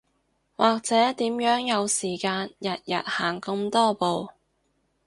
[0.55, 4.29] 或者點樣有時間日日行咁多步